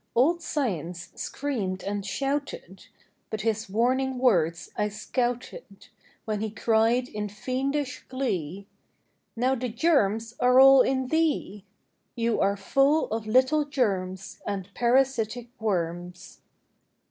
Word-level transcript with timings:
Old 0.15 0.41
Science 0.41 1.11
screamed 1.13 1.83
and 1.83 2.03
shouted, 2.03 2.87
But 3.29 3.41
his 3.41 3.69
warning 3.69 4.17
words 4.17 4.71
I 4.75 4.89
scouted 4.89 5.89
When 6.25 6.41
he 6.41 6.49
cried 6.49 7.07
in 7.07 7.29
fiendish 7.29 8.03
glee:" 8.09 8.65
Now 9.35 9.53
the 9.53 9.69
germs 9.69 10.33
are 10.39 10.59
all 10.59 10.81
in 10.81 11.09
thee; 11.09 11.65
You 12.15 12.39
are 12.41 12.57
full 12.57 13.11
of 13.11 13.27
little 13.27 13.63
germs 13.63 14.41
And 14.47 14.73
parasitic 14.73 15.49
worms." 15.59 16.41